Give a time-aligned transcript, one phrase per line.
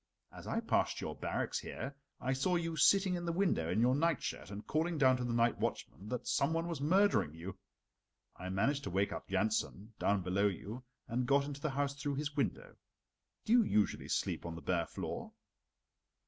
[0.31, 3.93] As I passed your barracks here, I saw you sitting in the window in your
[3.93, 7.59] nightshirt and calling down to the night watchman that some one was murdering you.
[8.35, 12.15] I managed to wake up Jansen down below you, and got into the house through
[12.15, 12.77] his window.
[13.45, 15.33] Do you usually sleep on the bare floor?"